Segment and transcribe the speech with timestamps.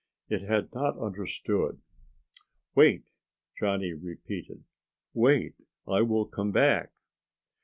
[0.29, 1.79] It had not understood.
[2.73, 3.03] "Wait,"
[3.59, 4.63] Johnny repeated.
[5.13, 5.53] "Wait,
[5.87, 6.91] I will come back."